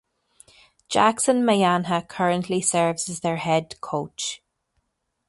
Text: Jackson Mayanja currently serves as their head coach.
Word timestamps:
Jackson 0.89 1.43
Mayanja 1.43 2.07
currently 2.07 2.59
serves 2.59 3.07
as 3.07 3.19
their 3.19 3.35
head 3.35 3.79
coach. 3.81 4.41